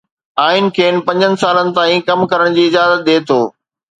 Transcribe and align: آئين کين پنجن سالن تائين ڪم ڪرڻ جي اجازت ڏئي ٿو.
آئين 0.45 0.67
کين 0.77 0.95
پنجن 1.09 1.33
سالن 1.41 1.69
تائين 1.77 2.01
ڪم 2.09 2.19
ڪرڻ 2.31 2.57
جي 2.57 2.65
اجازت 2.71 3.05
ڏئي 3.11 3.21
ٿو. 3.29 3.39